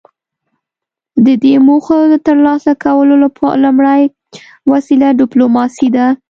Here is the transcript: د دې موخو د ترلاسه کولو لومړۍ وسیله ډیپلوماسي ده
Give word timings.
د 1.25 1.27
دې 1.43 1.55
موخو 1.67 1.97
د 2.11 2.15
ترلاسه 2.27 2.71
کولو 2.83 3.13
لومړۍ 3.63 4.01
وسیله 4.71 5.07
ډیپلوماسي 5.19 5.87
ده 5.95 6.07